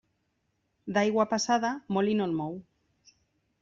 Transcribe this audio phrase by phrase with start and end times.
[0.95, 2.61] D'aigua passada, molí no en mou.